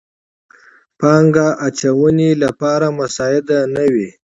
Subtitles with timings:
[0.99, 4.09] پانګه اچونې لپاره مساعد نه وي.